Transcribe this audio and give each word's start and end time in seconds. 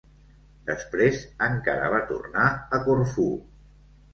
Després 0.69 1.19
encara 1.49 1.91
va 1.97 1.99
tornar 2.13 2.49
a 2.79 2.81
Corfú. 2.89 3.29